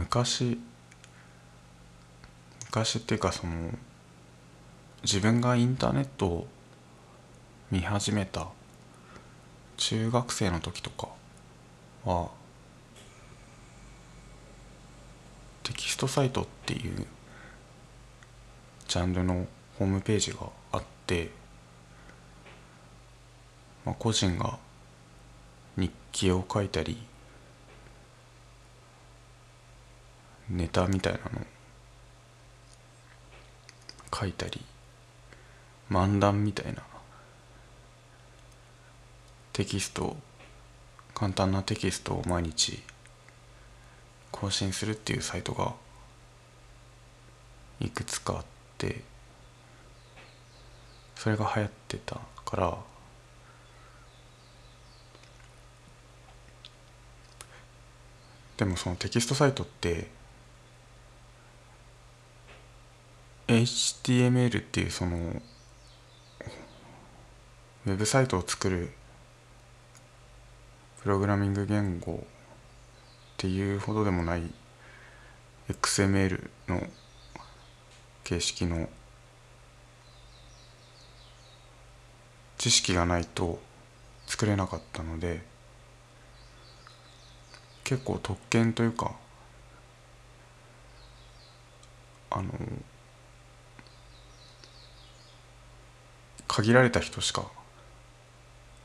[0.00, 0.58] 昔
[2.68, 3.52] 昔っていうかその
[5.02, 6.46] 自分がインターネットを
[7.70, 8.48] 見始めた
[9.76, 11.08] 中学生の時とか
[12.06, 12.30] は
[15.64, 17.06] テキストサイトっていう
[18.88, 19.46] ジャンルの
[19.78, 20.38] ホームページが
[20.72, 21.30] あって、
[23.84, 24.58] まあ、個人が
[25.76, 27.09] 日記を書いたり
[30.50, 31.46] ネタみたいなの
[34.12, 34.60] 書いたり
[35.90, 36.82] 漫談みたいな。
[39.60, 40.16] テキスト
[41.12, 42.82] 簡単なテキストを毎日
[44.30, 45.74] 更新するっていうサイトが
[47.78, 48.44] いくつかあっ
[48.78, 49.02] て
[51.16, 52.78] それが流行ってたから
[58.56, 60.06] でもそのテキストサイトって
[63.50, 65.16] HTML っていうその
[67.84, 68.92] ウェブサイトを作る
[71.02, 72.16] プログラミング言語っ
[73.38, 74.42] ていうほどでもない
[75.68, 76.80] XML の
[78.22, 78.88] 形式の
[82.56, 83.58] 知識がないと
[84.28, 85.42] 作れなかったので
[87.82, 89.16] 結構特権というか
[92.30, 92.52] あの
[96.62, 97.42] 限られた人しか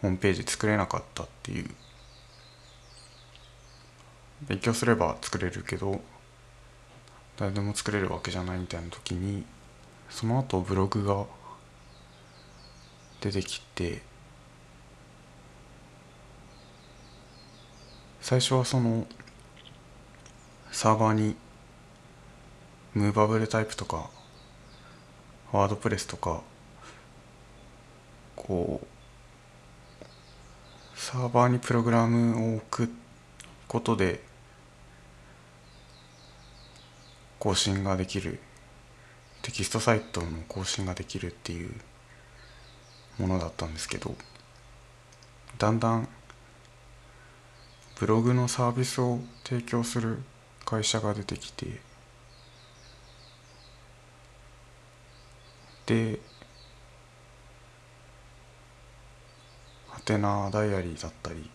[0.00, 1.70] ホームページ作れなかったっていう。
[4.48, 6.00] 勉強すれば作れるけど
[7.38, 9.44] 誰でも作れるわけじゃないみたいな時に
[10.10, 11.24] その後ブログが
[13.20, 14.02] 出てきて
[18.20, 19.06] 最初はその
[20.70, 21.36] サーバーに
[22.94, 24.10] ムーバブルタイプとか
[25.52, 26.42] ワードプレスとか
[28.44, 28.86] こう
[30.98, 32.90] サーバーにプログラムを置く
[33.66, 34.22] ことで
[37.38, 38.38] 更新ができる。
[39.44, 41.70] テキストサイトの更新ができるっていう
[43.18, 44.14] ものだったんですけど
[45.58, 46.08] だんだん
[48.00, 50.22] ブログのサービスを提供する
[50.64, 51.78] 会社が出てきて
[55.84, 56.20] で
[60.04, 61.48] ハテナダイアリーだったり。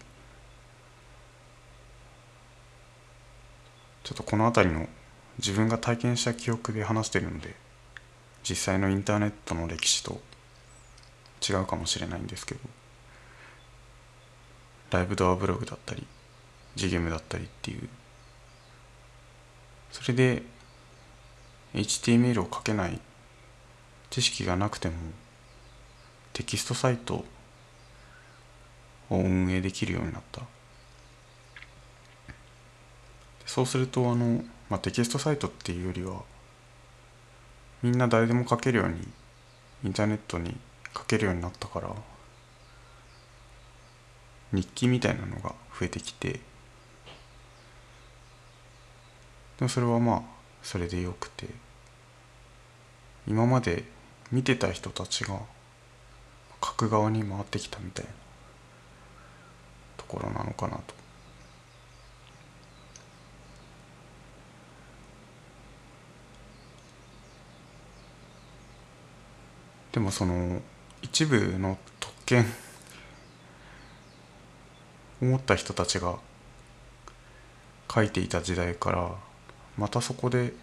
[4.04, 4.88] ちょっとこの辺りの
[5.38, 7.56] 自分が体験した記憶で話してるので
[8.42, 10.20] 実際のインターネットの歴史と
[11.48, 12.62] 違うかもしれないんですけど。
[14.90, 16.08] ライブドアブログだったり
[16.76, 17.88] ジゲムだったりっていう。
[19.92, 20.42] それで
[21.76, 23.00] HTML を書けない
[24.10, 24.96] 知識がなくても
[26.34, 27.26] テキストサイト
[29.10, 30.42] を運営できるようになった。
[33.50, 36.22] そうするとあの、まあ、テキストサイトっていうよりは
[37.82, 39.08] みんな誰でも書けるように
[39.84, 40.56] インターネットに
[40.96, 41.90] 書けるようになったから
[44.52, 46.40] 日記みたいなのが増えてきてで
[49.62, 50.22] もそれはまあ
[50.62, 51.48] それでよくて
[53.28, 53.84] 今まで
[54.32, 55.40] 見てた人たちが
[56.64, 58.12] 書く側に回ってきたみたいな。
[60.10, 60.96] ころなのかなと。
[69.92, 70.62] でもその
[71.02, 72.46] 一部の特権
[75.22, 76.18] を持った人たちが
[77.94, 79.12] 書いていた時代から
[79.78, 80.54] またそこで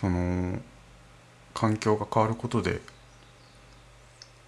[0.00, 0.58] その
[1.54, 2.80] 環境が変わることで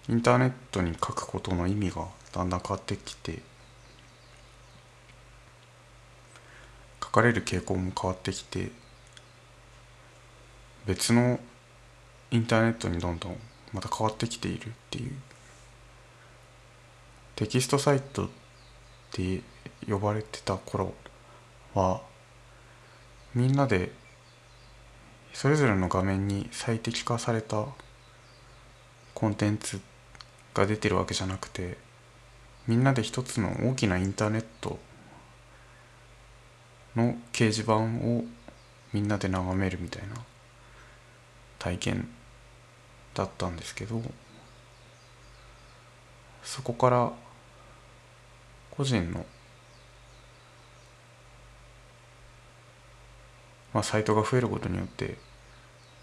[0.09, 3.39] インターネットに書くことの意味がだんだん変わってきて
[7.01, 8.71] 書かれる傾向も変わってきて
[10.85, 11.39] 別の
[12.31, 13.37] インターネットにどんどん
[13.71, 15.11] また変わってきているっていう。
[17.39, 18.29] テキストサイトっ
[19.13, 19.41] て
[19.89, 20.93] 呼ばれてた頃
[21.73, 22.01] は
[23.33, 23.93] みんなで
[25.31, 27.65] それぞれの画面に最適化された
[29.13, 29.79] コンテンツ
[30.53, 31.77] が出てるわけじゃなくて
[32.67, 34.79] みんなで一つの大きなインターネット
[36.95, 38.25] の掲示板を
[38.93, 40.15] みんなで眺めるみたいな
[41.57, 42.09] 体験
[43.13, 44.01] だったんですけど
[46.43, 47.11] そこから
[48.71, 49.25] 個人の
[53.73, 55.15] まあ、サイトが増えることによって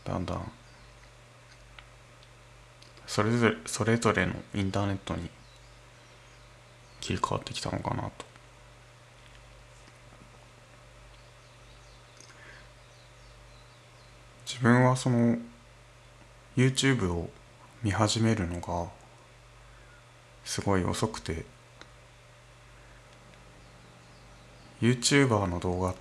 [0.04, 0.52] だんだん
[3.06, 5.30] それぞれそれぞれのインターネットに
[7.00, 8.10] 切り替わってきたのかなと。
[14.46, 15.36] 自分はその
[16.56, 17.28] YouTube を
[17.82, 18.88] 見始めるのが
[20.44, 21.44] すごい遅くて
[24.80, 25.94] YouTuber の動画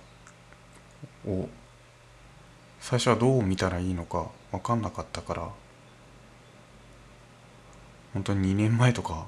[1.30, 1.48] を
[2.80, 5.50] 最初はどう見たらいいのか分かんなかったから
[8.16, 9.26] 本当に2年前とか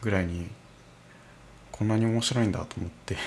[0.00, 0.48] ぐらいに
[1.70, 3.18] こんなに面白いんだと思って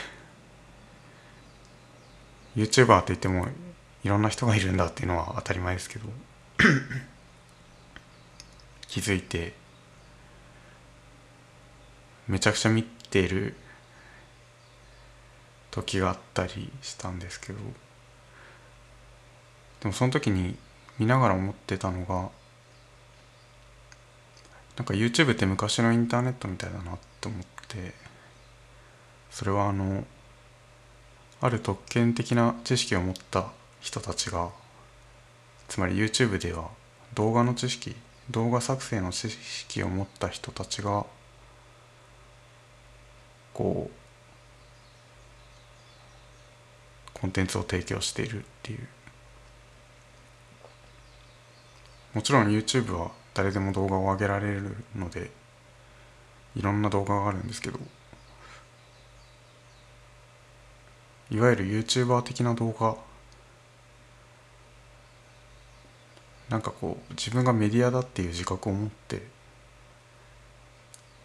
[2.55, 3.45] YouTuber って言っても
[4.03, 6.09] いろんな人がいるんだっていうのは当たり前ですけど
[8.87, 9.53] 気づいて
[12.27, 13.53] めちゃくちゃ見ている
[15.69, 17.59] 時があったりしたんですけど
[19.81, 20.55] でもその時に
[20.97, 22.31] 見ながら思ってたのが
[24.77, 27.93] なんか YouTube って昔のインターネットみたいだなって思って
[29.29, 30.05] それはあの
[31.41, 34.49] ある特権的な知識を持った人たちが
[35.67, 36.69] つまり YouTube では
[37.13, 37.95] 動画の知識
[38.29, 41.05] 動画作成の知識を持った人たちが
[43.53, 43.99] こう
[47.19, 48.87] コンテンツを提供しているっていう。
[52.13, 55.31] もちろん YouTube は誰でも動画を上げられるので
[56.55, 57.79] いろんな動画があるんですけど
[61.31, 62.95] いわゆる YouTuber 的な動画
[66.49, 69.21] なんかこう自分がメディアだっていう自覚を持って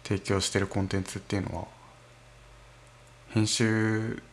[0.05, 1.65] 提供してるコンテンツっていうのは
[3.31, 4.23] 編集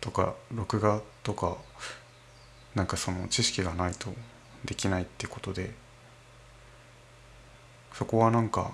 [0.00, 1.56] とか録画とか
[2.76, 4.14] なんかその知識がないと
[4.64, 5.74] できないってことで
[7.98, 8.70] そこはなんか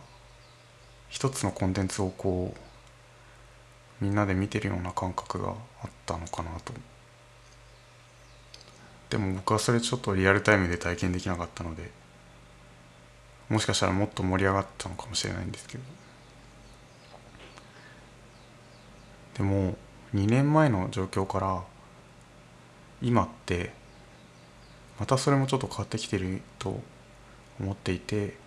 [1.08, 6.74] 一つのコンテンツをこうみんなで見てるような感覚があったのかなと。
[9.08, 11.90] でも僕はそれちょっとリアルタイムで体験できなかったので
[13.48, 15.84] もしかしたらもっと盛り上がったのかもしれないんですけど。
[19.38, 19.74] でも
[20.14, 21.62] 2年前の状況から
[23.00, 23.72] 今って
[25.00, 26.82] またそれもちょっと変わってきてると
[27.58, 28.43] 思っていて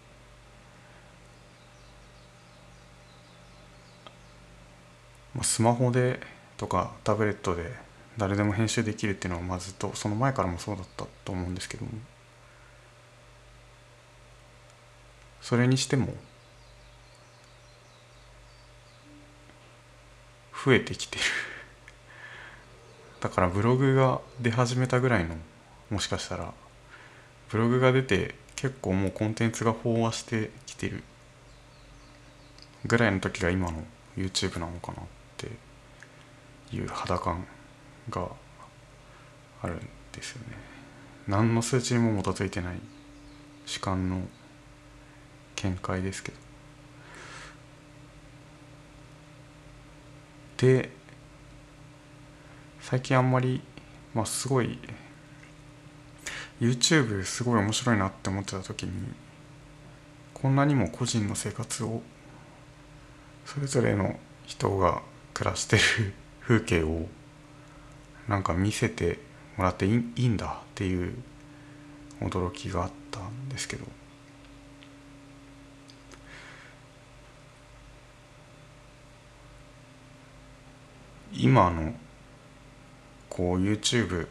[5.44, 6.20] スマホで
[6.58, 7.72] とかタブレットで
[8.18, 11.92] 誰でも編集できるっていうのはまずとその前からもそうだったと思うんですけども。
[15.42, 16.14] それにしても
[20.66, 21.24] 増えてきてる。
[23.22, 25.36] だからブログが出始めたぐらいの
[25.90, 26.54] もしかしたら
[27.50, 31.02] ブログが出て結構もうコンテンツが飽和してきてる
[32.86, 33.86] ぐらいの時が今の
[34.18, 34.98] YouTube なのかな。
[36.72, 37.46] いう肌感
[38.10, 38.28] が
[39.62, 39.80] あるん
[40.12, 40.56] ですよね。
[41.28, 42.80] 何の数値にも基づいてない
[43.66, 44.22] 主観の
[45.56, 46.38] 見解ですけど。
[50.58, 50.90] で
[52.82, 53.62] 最近あんまり
[54.14, 54.80] まあすごい
[56.60, 58.92] YouTube すごい面白いなって思ってた時に
[60.34, 62.02] こんなにも個人の生活を
[63.46, 65.02] それぞれの人が
[65.34, 66.14] 暮らしてる
[66.48, 67.10] 風景を
[68.30, 69.20] なんか見せて
[69.58, 71.14] もらっていいんだっていう
[72.22, 73.86] 驚きがあったんですけど。
[81.34, 81.94] 今の
[83.30, 84.28] こう YouTube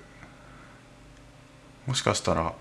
[1.86, 2.52] もしかしたら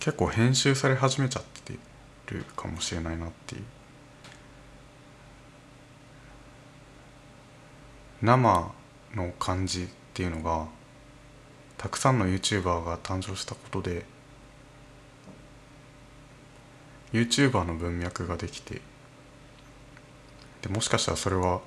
[0.00, 1.74] 結構編集され始めちゃって
[2.34, 3.75] るかもしれないなっていう。
[8.26, 8.72] 生
[9.14, 10.66] の感じっていうのが
[11.78, 14.04] たくさんの YouTuber が誕生したことで
[17.12, 18.80] YouTuber の文脈ができて
[20.62, 21.60] でもしかしたらそれは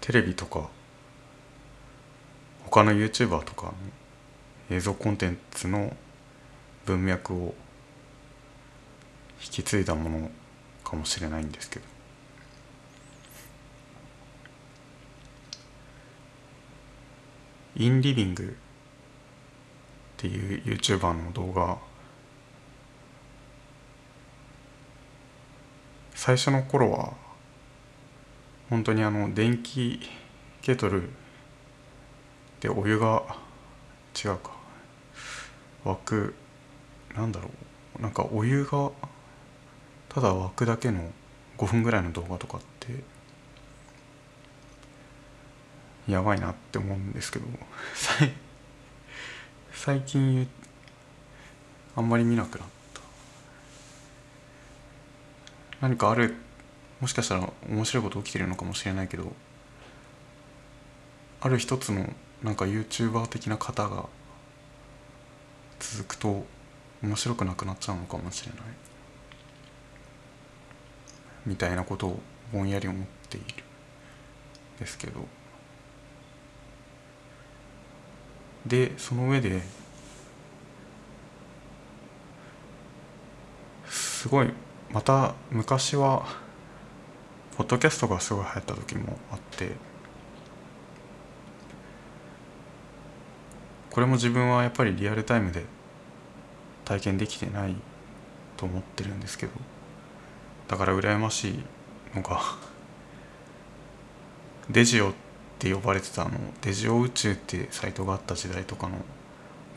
[0.00, 0.68] テレビとか
[2.64, 3.72] 他の YouTuber とかの
[4.76, 5.96] 映像コンテンツの
[6.84, 7.54] 文脈を
[9.40, 10.30] 引き継いだもの
[10.82, 11.97] かもしれないんですけど。
[17.78, 18.46] インリビングっ
[20.16, 21.78] ていう YouTuber の動画。
[26.12, 27.12] 最初の頃は
[28.68, 30.00] 本当にあの電気
[30.60, 31.08] ケトル
[32.58, 33.22] でお湯が
[34.24, 34.50] 違うか。
[35.84, 36.34] 沸く
[37.14, 37.48] なんだろ
[38.00, 38.02] う。
[38.02, 38.90] なんかお湯が
[40.08, 41.12] ただ沸くだけの
[41.58, 43.04] 5分ぐらいの動画とかって
[46.08, 47.46] やばいなって思うんですけど。
[49.72, 50.48] 最近
[51.94, 53.00] あんまり見なくなった。
[55.80, 56.34] 何かある
[57.00, 59.32] もしかしたら面白いこと起きてるのかもしれないけど
[61.40, 62.12] ある一つの
[62.42, 64.06] なんか YouTuber 的な方が
[65.78, 66.44] 続くと
[67.02, 68.60] 面白くなくなっちゃうのかもしれない。
[71.46, 72.20] みたいなことを
[72.52, 73.46] ぼんやり思っている。
[74.80, 75.37] ですけど。
[78.68, 79.62] でその上で
[83.88, 84.50] すごい
[84.92, 86.26] また昔は
[87.56, 89.70] ポッドキャストがすごい流行った時もあって
[93.90, 95.64] これも自分はやっぱりリアルタイムで
[96.84, 97.74] 体験できてない
[98.58, 99.52] と思ってるんですけど
[100.68, 101.64] だから羨ましい
[102.14, 102.40] のが
[104.68, 105.27] デジオって
[105.58, 108.98] って呼ばれてたあのデジオ宇宙ってサイトがあった時代とかの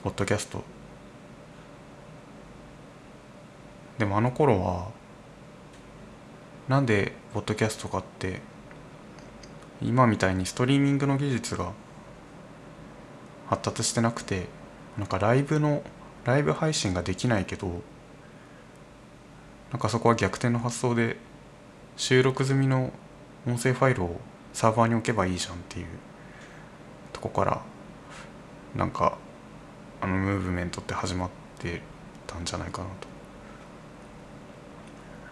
[0.04, 0.64] ポッドキャスト。
[3.98, 4.90] でもあの頃は
[6.68, 8.42] なんでポッドキャストかって
[9.82, 11.72] 今みたいにストリーミングの技術が
[13.48, 14.46] 発達してなくて
[15.00, 15.82] なんかライブの
[16.26, 17.82] ライブ配信ができないけど
[19.72, 21.18] なんかそこは逆転の発想で
[21.98, 22.92] 収録済みの
[23.48, 24.22] 音声ファイルを
[24.54, 25.88] サーバーに置けばいいじゃんっていう
[27.14, 27.62] とこから
[28.76, 29.18] なんか
[30.02, 31.30] あのムーブメントって始まっ
[31.60, 31.82] て
[32.28, 33.08] たんじゃないかなと。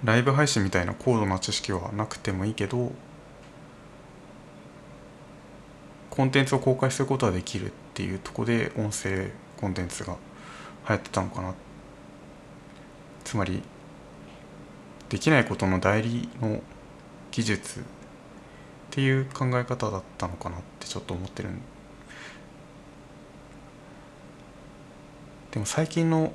[0.03, 2.93] ライブ配信みたいな高度な知識はなくてもいいけど
[6.09, 10.15] コンテンツを公開することはできるっていうとこで音声コンテンツが
[10.87, 11.53] 流行ってたのかな。
[13.23, 13.61] つまり
[15.09, 16.61] できないことの代理の
[17.31, 17.83] 技術
[18.89, 21.49] っていう考え方だったのかなってちょっと思ってる
[25.51, 26.33] でも最近の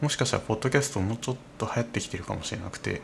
[0.00, 3.02] もしかしたらポッドキャストもうちょっと流行ってきてるかもしれなくて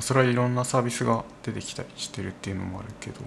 [0.00, 3.20] それはいろんなサービスが出てきたりしてるっていうのもあるけど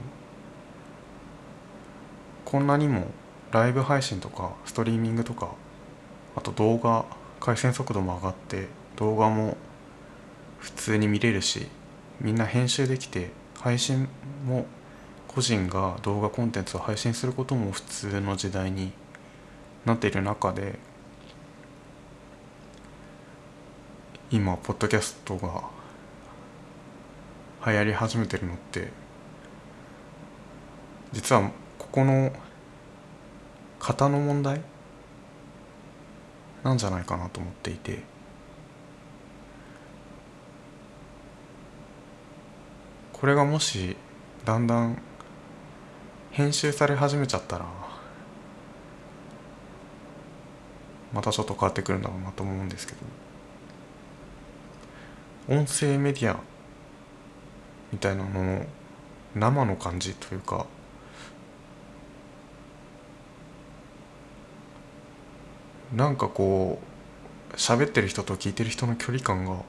[2.43, 3.07] こんなにも
[3.51, 5.51] ライブ配信とかストリーミングとか
[6.35, 7.05] あと動画
[7.39, 9.55] 回線速度も上がって動画も
[10.59, 11.67] 普通に見れるし
[12.19, 14.07] みんな編集できて配信
[14.45, 14.65] も
[15.27, 18.91] 個人が動画コンテンツを配信することも普通の時代に
[19.85, 20.79] なっている中で
[24.31, 25.63] 今ポッドキャストが
[27.65, 28.91] 流行り始めてるのって
[31.11, 32.31] 実はここの
[33.79, 34.61] 型の問題
[36.63, 38.16] なんじゃないかなと思っていて。
[43.19, 43.95] これがもし
[44.45, 45.01] だんだん
[46.31, 47.65] 編集され始めちゃったら
[51.13, 52.99] またちょっと変わってくるんだろうなと思うんですけど。
[55.49, 56.37] 音声メディア
[57.93, 58.65] みたいなのの
[59.33, 60.65] 生の感じというか
[65.95, 66.79] なんかこ
[67.51, 69.61] う喋ってる人と聞いてる人の距離感が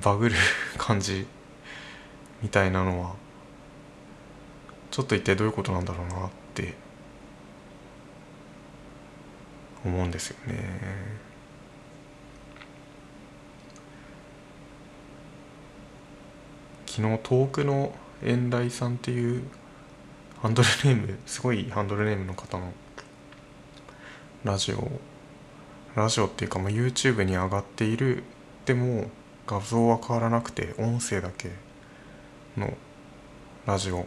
[0.00, 0.34] バグる
[0.76, 1.26] 感じ
[2.42, 3.14] みたいなのは
[4.90, 6.74] ちょっと一体どういうことなんだろうなって
[9.84, 11.18] 思うんですよね。
[16.86, 19.44] 昨日遠くの遠来さんっていう
[20.42, 22.72] ハンドルネームすごいハンドルネームの方の
[24.42, 24.90] ラジオ
[25.94, 28.24] ラジオっていうか、まあ、YouTube に上がっている
[28.66, 29.10] でも
[29.48, 31.50] 画像は変わらなくて音声だけ
[32.54, 32.76] の
[33.64, 34.06] ラジオ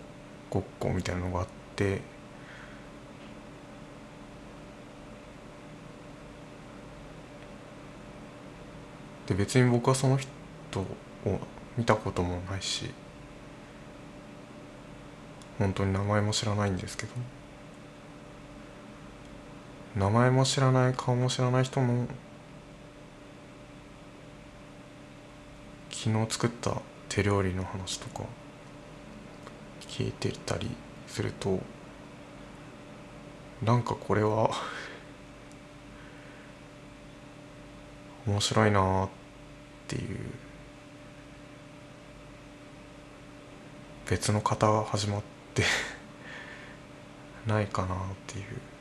[0.52, 2.02] ごっこみたいなのがあって
[9.26, 10.30] で別に僕はその人
[10.80, 10.88] を
[11.76, 12.92] 見たこともないし
[15.58, 17.14] 本当に名前も知らないんですけど
[19.96, 22.08] 名前も知らない顔も知らない人の
[26.04, 28.24] 昨日作った手料理の話とか
[29.82, 30.68] 聞いてたり
[31.06, 31.60] すると
[33.64, 34.50] なんかこれは
[38.26, 39.10] 面白いなっ
[39.88, 40.18] ていう
[44.10, 45.22] 別の型が始まっ
[45.54, 45.62] て
[47.46, 48.81] ないかなっていう。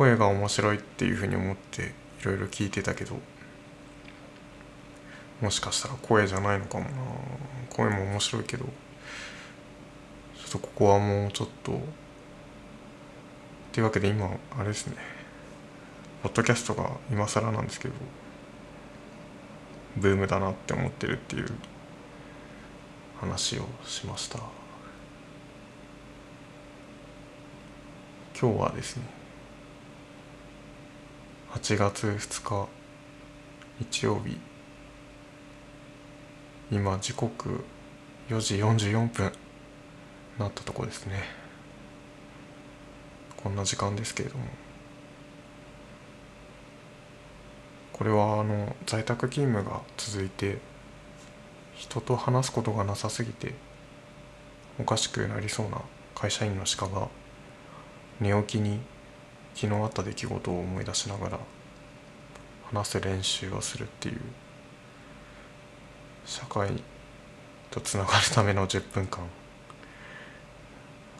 [0.00, 1.92] 声が面白いっていうふうに思って
[2.22, 3.16] いろいろ聞いてたけど
[5.42, 6.90] もしかしたら声じゃないのかもな。
[7.68, 8.70] 声も面白いけどちょ
[10.48, 11.72] っとここはもうちょっと。
[11.72, 11.76] っ
[13.72, 14.96] ていうわけで今あれですね。
[16.22, 17.94] ポッドキャストが今更なんですけど
[19.98, 21.52] ブームだなって思ってるっていう。
[23.20, 24.38] 話をしました。
[28.40, 29.19] 今日はですね
[31.52, 32.68] 8月2日
[33.80, 34.38] 日曜日
[36.70, 37.64] 今時刻
[38.28, 39.32] 4時44分
[40.38, 41.24] なったとこですね。
[43.36, 44.44] こんな時間ですけれども。
[47.92, 50.58] これはあの在宅勤務が続いて
[51.74, 53.54] 人と話すことがなさすぎて
[54.78, 55.82] おかしくなりそうな
[56.14, 57.08] 会社員の鹿が
[58.20, 58.78] 寝起きに
[59.54, 61.38] 昨日あった出来事を思い出しながら
[62.72, 64.20] 話す練習をするっていう
[66.24, 66.70] 社会
[67.70, 69.24] とつながるための10分間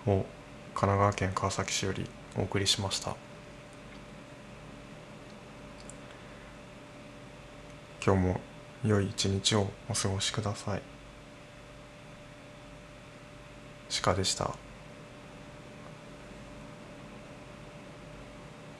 [0.07, 0.25] を
[0.75, 3.17] 神奈川県川崎市よりお送りしました
[8.05, 8.41] 今日も
[8.85, 10.83] 良い一日をお過ごしください
[14.03, 14.70] 鹿でした。